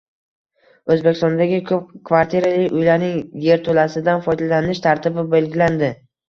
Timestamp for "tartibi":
4.89-5.29